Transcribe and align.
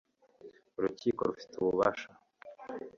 urukiko 0.77 1.21
rufite 1.29 1.53
ububasha 1.57 2.09